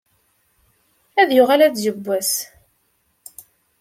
[1.21, 2.33] Ad yuɣal ad yeww wass.